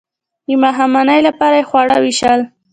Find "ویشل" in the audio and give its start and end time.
2.03-2.39